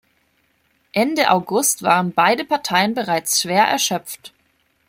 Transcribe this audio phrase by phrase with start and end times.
[0.93, 4.33] Ende August waren beide Parteien bereits schwer erschöpft.